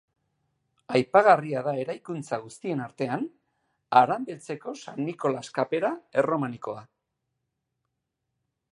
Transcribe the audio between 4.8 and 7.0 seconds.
San Nikolas kapera erromanikoa.